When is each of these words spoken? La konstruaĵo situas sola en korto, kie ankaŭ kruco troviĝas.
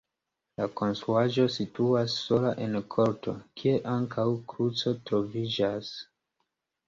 La 0.59 0.65
konstruaĵo 0.79 1.43
situas 1.55 2.15
sola 2.21 2.53
en 2.65 2.79
korto, 2.95 3.35
kie 3.61 3.75
ankaŭ 3.97 4.25
kruco 4.53 4.95
troviĝas. 5.11 5.93